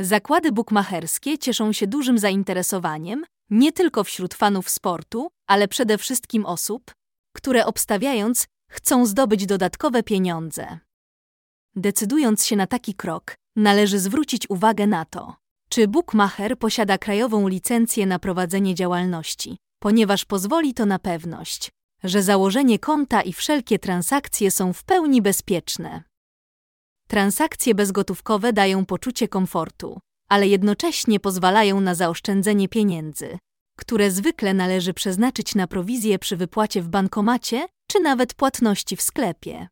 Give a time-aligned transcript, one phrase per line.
[0.00, 6.94] Zakłady bukmacherskie cieszą się dużym zainteresowaniem nie tylko wśród fanów sportu, ale przede wszystkim osób,
[7.36, 10.78] które obstawiając chcą zdobyć dodatkowe pieniądze.
[11.76, 15.36] Decydując się na taki krok, należy zwrócić uwagę na to,
[15.68, 21.70] czy bookmacher posiada krajową licencję na prowadzenie działalności, ponieważ pozwoli to na pewność,
[22.04, 26.09] że założenie konta i wszelkie transakcje są w pełni bezpieczne.
[27.10, 33.38] Transakcje bezgotówkowe dają poczucie komfortu, ale jednocześnie pozwalają na zaoszczędzenie pieniędzy,
[33.78, 39.68] które zwykle należy przeznaczyć na prowizję przy wypłacie w bankomacie czy nawet płatności w sklepie.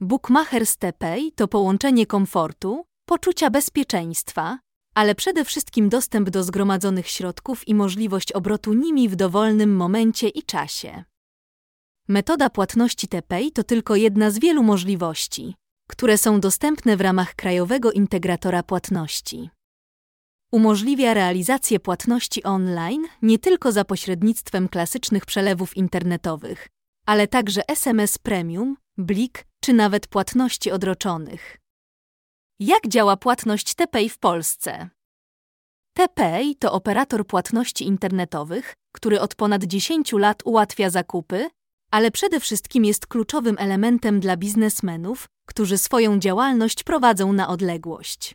[0.00, 4.58] Bookmacher Stepay to połączenie komfortu, poczucia bezpieczeństwa,
[4.94, 10.42] ale przede wszystkim dostęp do zgromadzonych środków i możliwość obrotu nimi w dowolnym momencie i
[10.42, 11.04] czasie.
[12.08, 15.54] Metoda płatności TPay to tylko jedna z wielu możliwości,
[15.86, 19.50] które są dostępne w ramach krajowego integratora płatności.
[20.52, 26.68] Umożliwia realizację płatności online nie tylko za pośrednictwem klasycznych przelewów internetowych,
[27.06, 31.56] ale także SMS Premium, Blik czy nawet płatności odroczonych.
[32.60, 34.88] Jak działa płatność TPay w Polsce?
[35.96, 41.48] TPay to operator płatności internetowych, który od ponad 10 lat ułatwia zakupy,
[41.94, 48.34] ale przede wszystkim jest kluczowym elementem dla biznesmenów, którzy swoją działalność prowadzą na odległość.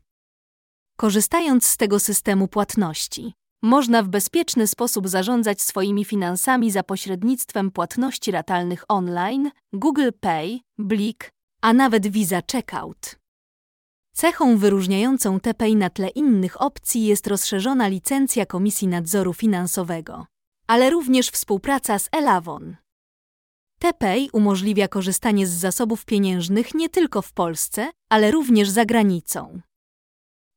[0.98, 8.32] Korzystając z tego systemu płatności, można w bezpieczny sposób zarządzać swoimi finansami za pośrednictwem płatności
[8.32, 13.16] ratalnych online, Google Pay, Blik, a nawet Visa Checkout.
[14.14, 20.26] Cechą wyróżniającą TPay na tle innych opcji jest rozszerzona licencja Komisji Nadzoru Finansowego,
[20.68, 22.76] ale również współpraca z Elavon.
[23.80, 29.62] TPay umożliwia korzystanie z zasobów pieniężnych nie tylko w Polsce, ale również za granicą.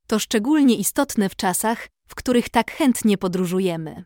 [0.07, 4.05] To szczególnie istotne w czasach, w których tak chętnie podróżujemy.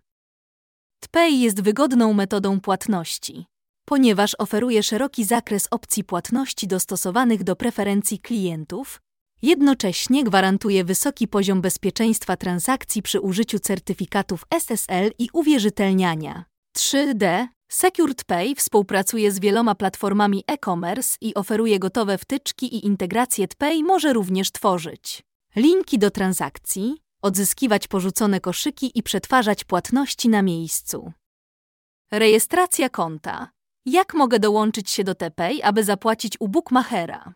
[1.00, 3.46] TPay jest wygodną metodą płatności,
[3.84, 9.00] ponieważ oferuje szeroki zakres opcji płatności dostosowanych do preferencji klientów,
[9.42, 16.44] jednocześnie gwarantuje wysoki poziom bezpieczeństwa transakcji przy użyciu certyfikatów SSL i uwierzytelniania.
[16.78, 23.82] 3D Secured Pay współpracuje z wieloma platformami e-commerce i oferuje gotowe wtyczki i integrację TPay
[23.82, 25.22] może również tworzyć
[25.56, 31.12] linki do transakcji, odzyskiwać porzucone koszyki i przetwarzać płatności na miejscu.
[32.10, 33.50] Rejestracja konta.
[33.86, 37.34] Jak mogę dołączyć się do TPay, aby zapłacić u bookmachera?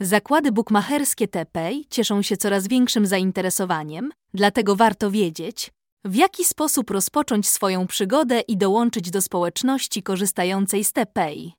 [0.00, 5.72] Zakłady bookmacherskie TPay cieszą się coraz większym zainteresowaniem, dlatego warto wiedzieć,
[6.06, 11.52] w jaki sposób rozpocząć swoją przygodę i dołączyć do społeczności korzystającej z TPay.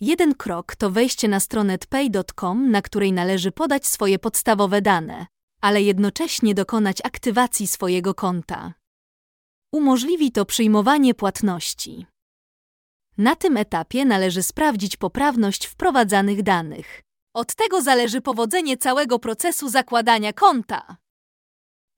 [0.00, 5.26] Jeden krok to wejście na stronę tpay.com, na której należy podać swoje podstawowe dane,
[5.60, 8.74] ale jednocześnie dokonać aktywacji swojego konta.
[9.72, 12.06] Umożliwi to przyjmowanie płatności.
[13.18, 17.02] Na tym etapie należy sprawdzić poprawność wprowadzanych danych.
[17.34, 20.96] Od tego zależy powodzenie całego procesu zakładania konta.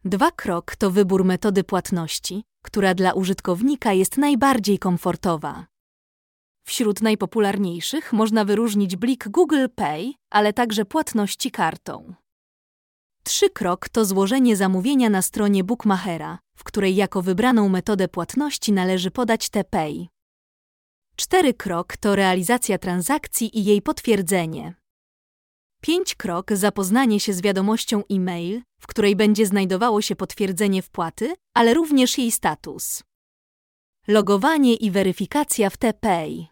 [0.05, 5.67] Dwa krok to wybór metody płatności, która dla użytkownika jest najbardziej komfortowa.
[6.65, 12.15] Wśród najpopularniejszych można wyróżnić blik Google Pay, ale także płatności kartą.
[13.23, 19.11] Trzy krok to złożenie zamówienia na stronie bookmachera, w której jako wybraną metodę płatności należy
[19.11, 20.09] podać TPay.
[21.17, 24.75] Cztery krok to realizacja transakcji i jej potwierdzenie.
[25.83, 31.75] Pięć krok zapoznanie się z wiadomością e-mail, w której będzie znajdowało się potwierdzenie wpłaty, ale
[31.75, 33.03] również jej status.
[34.09, 36.47] Logowanie i weryfikacja w TPay.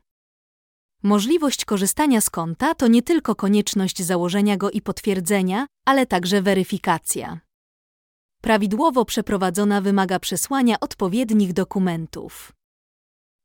[1.03, 7.41] Możliwość korzystania z konta to nie tylko konieczność założenia go i potwierdzenia, ale także weryfikacja.
[8.43, 12.53] Prawidłowo przeprowadzona wymaga przesłania odpowiednich dokumentów.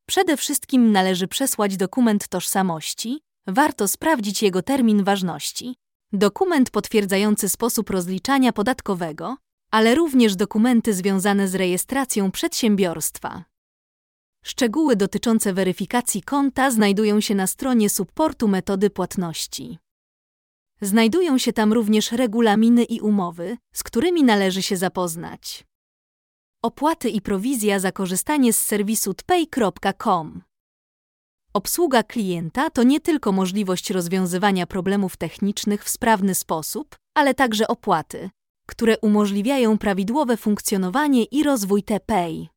[0.08, 5.76] Przede wszystkim należy przesłać dokument tożsamości, warto sprawdzić jego termin ważności,
[6.14, 9.38] dokument potwierdzający sposób rozliczania podatkowego,
[9.72, 13.44] ale również dokumenty związane z rejestracją przedsiębiorstwa.
[14.46, 19.78] Szczegóły dotyczące weryfikacji konta znajdują się na stronie supportu metody płatności.
[20.82, 25.66] Znajdują się tam również regulaminy i umowy, z którymi należy się zapoznać.
[26.62, 30.42] Opłaty i prowizja za korzystanie z serwisu tpay.com.
[31.54, 38.30] Obsługa klienta to nie tylko możliwość rozwiązywania problemów technicznych w sprawny sposób, ale także opłaty,
[38.68, 42.48] które umożliwiają prawidłowe funkcjonowanie i rozwój TPay.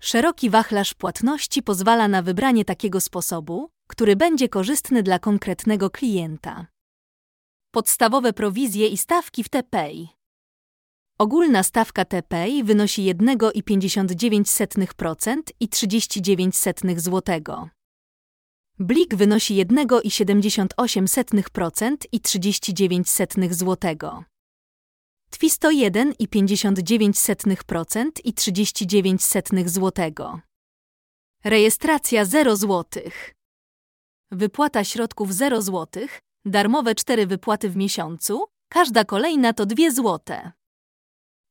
[0.00, 6.66] Szeroki wachlarz płatności pozwala na wybranie takiego sposobu, który będzie korzystny dla konkretnego klienta.
[7.70, 10.08] Podstawowe prowizje i stawki w TPay.
[11.18, 16.56] Ogólna stawka TPay wynosi 1,59% i 39
[16.96, 17.40] zł.
[18.82, 23.08] Blik wynosi 1,78% i 39
[23.50, 23.76] zł.
[25.30, 29.22] Twisto 1,59% i 39
[29.66, 30.12] zł.
[31.44, 33.02] Rejestracja 0 zł.
[34.30, 36.06] Wypłata środków 0 zł,
[36.44, 40.20] darmowe 4 wypłaty w miesiącu, każda kolejna to 2 zł.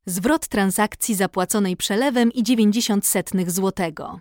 [0.05, 4.19] Zwrot transakcji zapłaconej przelewem i 90 setnych złotego.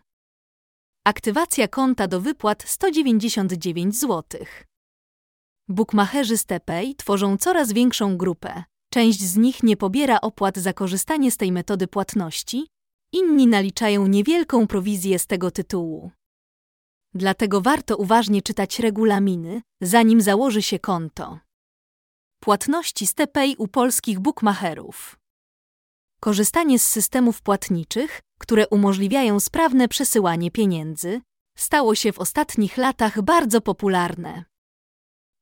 [1.08, 4.40] Aktywacja konta do wypłat 199 zł.
[5.68, 6.44] Bukmacherzy z
[6.96, 8.64] tworzą coraz większą grupę.
[8.92, 12.66] Część z nich nie pobiera opłat za korzystanie z tej metody płatności,
[13.12, 16.10] inni naliczają niewielką prowizję z tego tytułu.
[17.14, 21.38] Dlatego warto uważnie czytać regulaminy, zanim założy się konto.
[22.40, 23.14] Płatności z
[23.58, 25.18] u polskich bukmacherów.
[26.20, 31.20] Korzystanie z systemów płatniczych, które umożliwiają sprawne przesyłanie pieniędzy,
[31.56, 34.44] stało się w ostatnich latach bardzo popularne.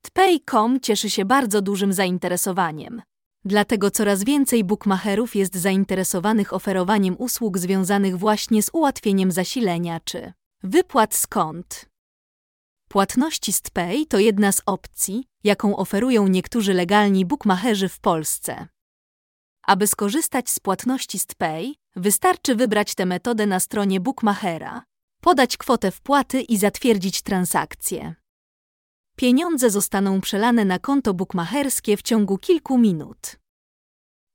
[0.03, 3.03] TPay.com cieszy się bardzo dużym zainteresowaniem.
[3.45, 10.33] Dlatego coraz więcej bookmacherów jest zainteresowanych oferowaniem usług związanych właśnie z ułatwieniem zasilenia czy
[10.63, 11.89] wypłat z kont.
[12.89, 18.67] Płatności z TPay to jedna z opcji, jaką oferują niektórzy legalni bookmacherzy w Polsce.
[19.63, 24.83] Aby skorzystać z płatności z TPay, wystarczy wybrać tę metodę na stronie bookmachera,
[25.21, 28.15] podać kwotę wpłaty i zatwierdzić transakcję.
[29.17, 33.37] Pieniądze zostaną przelane na konto bookmacherskie w ciągu kilku minut.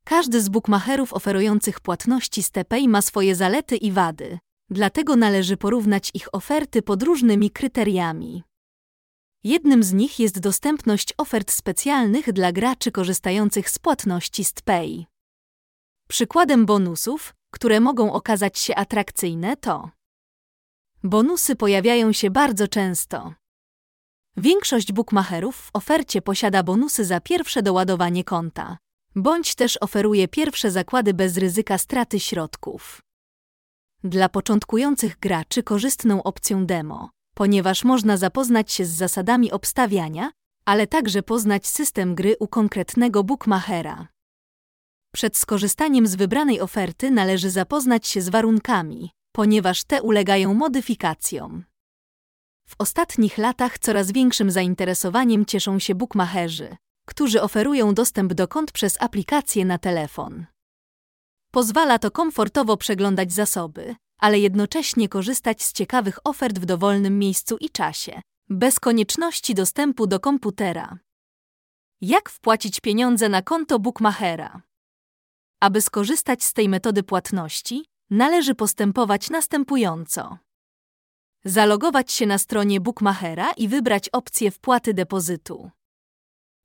[0.04, 6.12] Każdy z bookmacherów oferujących płatności z TPay ma swoje zalety i wady, dlatego należy porównać
[6.14, 8.44] ich oferty pod różnymi kryteriami.
[9.44, 15.06] Jednym z nich jest dostępność ofert specjalnych dla graczy korzystających z płatności z TPay.
[16.08, 19.90] Przykładem bonusów, które mogą okazać się atrakcyjne, to
[21.04, 23.34] bonusy pojawiają się bardzo często.
[24.38, 28.78] Większość bookmacherów w ofercie posiada bonusy za pierwsze doładowanie konta,
[29.16, 33.02] bądź też oferuje pierwsze zakłady bez ryzyka straty środków.
[34.04, 40.32] Dla początkujących graczy korzystną opcją demo, ponieważ można zapoznać się z zasadami obstawiania,
[40.66, 44.08] ale także poznać system gry u konkretnego bookmachera.
[45.12, 51.64] Przed skorzystaniem z wybranej oferty należy zapoznać się z warunkami, ponieważ te ulegają modyfikacjom.
[52.68, 56.78] W ostatnich latach coraz większym zainteresowaniem cieszą się bookmacherzy,
[57.08, 60.46] którzy oferują dostęp do kont przez aplikację na telefon.
[61.52, 67.70] Pozwala to komfortowo przeglądać zasoby, ale jednocześnie korzystać z ciekawych ofert w dowolnym miejscu i
[67.70, 70.98] czasie, bez konieczności dostępu do komputera.
[72.02, 74.62] Jak wpłacić pieniądze na konto bookmachera?
[75.62, 80.38] Aby skorzystać z tej metody płatności, należy postępować następująco.
[81.46, 85.72] Zalogować się na stronie bookmachera i wybrać opcję wpłaty depozytu.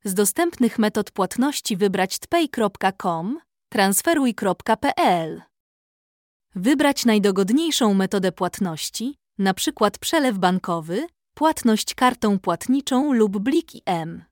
[0.03, 3.39] Z dostępnych metod płatności wybrać tpay.com,
[3.69, 5.41] transferuj.pl.
[6.55, 9.91] Wybrać najdogodniejszą metodę płatności, np.
[9.99, 14.23] przelew bankowy, płatność kartą płatniczą lub blik M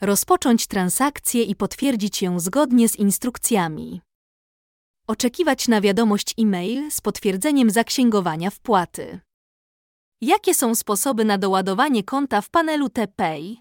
[0.00, 4.00] rozpocząć transakcję i potwierdzić ją zgodnie z instrukcjami.
[5.06, 9.20] Oczekiwać na wiadomość e-mail z potwierdzeniem zaksięgowania wpłaty.
[10.20, 13.56] Jakie są sposoby na doładowanie konta w panelu TPay?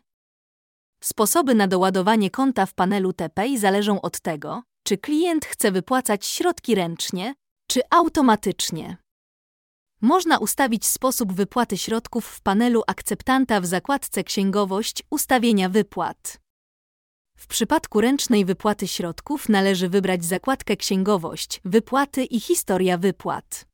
[1.04, 6.76] Sposoby na doładowanie konta w panelu TPay zależą od tego, czy klient chce wypłacać środki
[6.76, 7.36] ręcznie,
[7.68, 8.98] czy automatycznie.
[10.06, 16.40] Można ustawić sposób wypłaty środków w panelu akceptanta w zakładce Księgowość ustawienia wypłat.
[17.38, 23.66] W przypadku ręcznej wypłaty środków należy wybrać zakładkę Księgowość, wypłaty i historia wypłat.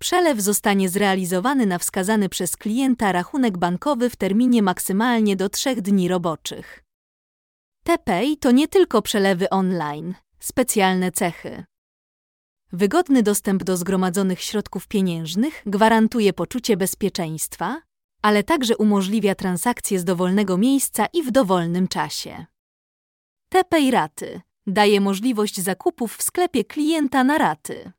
[0.00, 6.08] Przelew zostanie zrealizowany na wskazany przez klienta rachunek bankowy w terminie maksymalnie do trzech dni
[6.08, 6.84] roboczych.
[7.84, 11.69] TPay to nie tylko przelewy online, specjalne cechy.
[12.72, 17.82] Wygodny dostęp do zgromadzonych środków pieniężnych gwarantuje poczucie bezpieczeństwa,
[18.22, 22.46] ale także umożliwia transakcje z dowolnego miejsca i w dowolnym czasie.
[23.48, 27.92] TPay Raty daje możliwość zakupów w sklepie klienta na raty.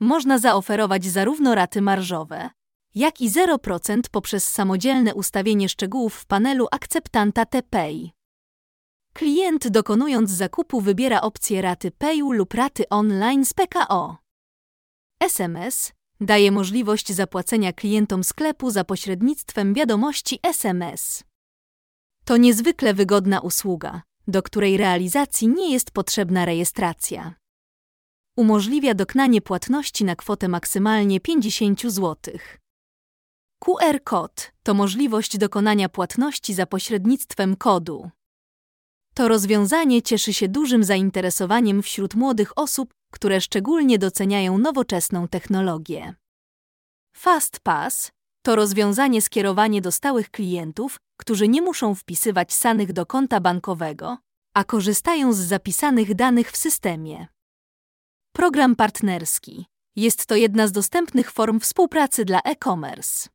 [0.00, 2.50] Można zaoferować zarówno raty marżowe,
[2.94, 8.12] jak i 0% poprzez samodzielne ustawienie szczegółów w panelu akceptanta TPay.
[9.14, 14.16] Klient dokonując zakupu wybiera opcję raty Payu lub raty online z PKO.
[15.20, 21.24] SMS daje możliwość zapłacenia klientom sklepu za pośrednictwem wiadomości SMS.
[22.24, 27.34] To niezwykle wygodna usługa, do której realizacji nie jest potrzebna rejestracja.
[28.36, 32.16] Umożliwia dokonanie płatności na kwotę maksymalnie 50 zł.
[33.58, 38.10] QR kod to możliwość dokonania płatności za pośrednictwem kodu.
[39.14, 46.14] To rozwiązanie cieszy się dużym zainteresowaniem wśród młodych osób, które szczególnie doceniają nowoczesną technologię.
[47.16, 48.10] FastPass
[48.42, 54.18] to rozwiązanie skierowane do stałych klientów, którzy nie muszą wpisywać sanych do konta bankowego,
[54.54, 57.26] a korzystają z zapisanych danych w systemie.
[58.32, 59.66] Program partnerski
[59.96, 63.28] jest to jedna z dostępnych form współpracy dla e-commerce.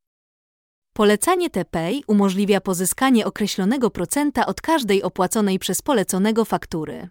[0.97, 7.09] Polecanie TPay umożliwia pozyskanie określonego procenta od każdej opłaconej przez poleconego faktury.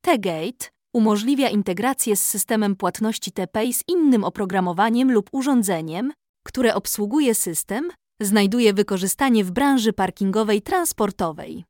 [0.00, 6.12] T-Gate umożliwia integrację z systemem płatności TPay z innym oprogramowaniem lub urządzeniem,
[6.44, 7.90] które obsługuje system,
[8.20, 11.64] znajduje wykorzystanie w branży parkingowej transportowej.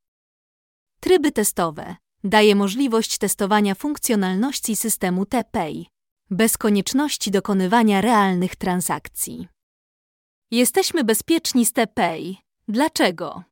[1.00, 5.86] Tryby testowe daje możliwość testowania funkcjonalności systemu TPay
[6.30, 9.48] bez konieczności dokonywania realnych transakcji.
[10.50, 12.36] Jesteśmy bezpieczni z TPay.
[12.68, 13.42] Dlaczego?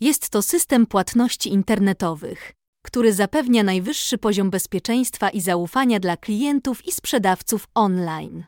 [0.00, 2.52] Jest to system płatności internetowych,
[2.84, 8.44] który zapewnia najwyższy poziom bezpieczeństwa i zaufania dla klientów i sprzedawców online.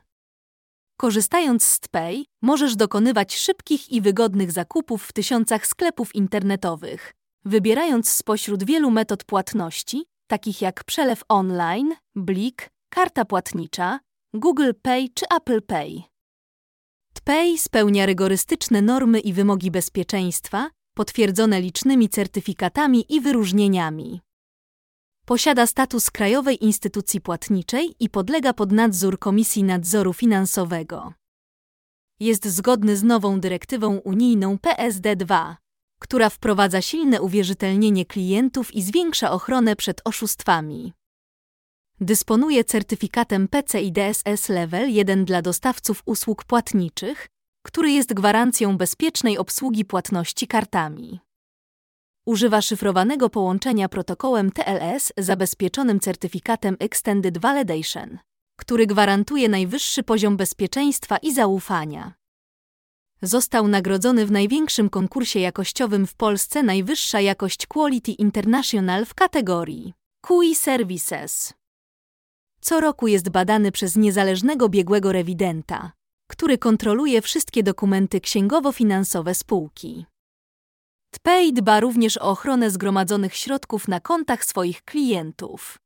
[0.96, 7.12] Korzystając z TPay, możesz dokonywać szybkich i wygodnych zakupów w tysiącach sklepów internetowych,
[7.44, 14.00] wybierając spośród wielu metod płatności, takich jak przelew online, blik, karta płatnicza,
[14.34, 16.09] Google Pay czy Apple Pay.
[17.24, 24.20] TPay spełnia rygorystyczne normy i wymogi bezpieczeństwa, potwierdzone licznymi certyfikatami i wyróżnieniami.
[25.26, 31.12] Posiada status krajowej instytucji płatniczej i podlega pod nadzór Komisji Nadzoru Finansowego.
[32.20, 35.54] Jest zgodny z nową dyrektywą unijną PSD2,
[35.98, 40.92] która wprowadza silne uwierzytelnienie klientów i zwiększa ochronę przed oszustwami.
[42.02, 47.26] Dysponuje certyfikatem PCI DSS Level 1 dla dostawców usług płatniczych,
[47.66, 51.20] który jest gwarancją bezpiecznej obsługi płatności kartami.
[52.26, 58.18] Używa szyfrowanego połączenia protokołem TLS zabezpieczonym certyfikatem Extended Validation,
[58.56, 62.14] który gwarantuje najwyższy poziom bezpieczeństwa i zaufania.
[63.22, 70.54] Został nagrodzony w największym konkursie jakościowym w Polsce Najwyższa Jakość Quality International w kategorii QI
[70.54, 71.59] Services.
[72.60, 75.92] Co roku jest badany przez niezależnego biegłego rewidenta,
[76.30, 80.06] który kontroluje wszystkie dokumenty księgowo-finansowe spółki.
[81.10, 85.78] TPay dba również o ochronę zgromadzonych środków na kontach swoich klientów.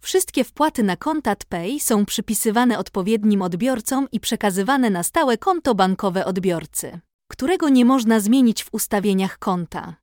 [0.00, 6.24] Wszystkie wpłaty na konta TPay są przypisywane odpowiednim odbiorcom i przekazywane na stałe konto bankowe
[6.24, 9.96] odbiorcy, którego nie można zmienić w ustawieniach konta.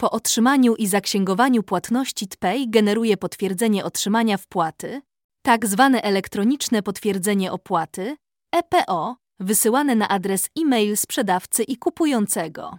[0.00, 5.02] Po otrzymaniu i zaksięgowaniu płatności TPay generuje potwierdzenie otrzymania wpłaty,
[5.42, 8.16] tak zwane elektroniczne potwierdzenie opłaty,
[8.52, 12.78] EPO, wysyłane na adres e-mail sprzedawcy i kupującego.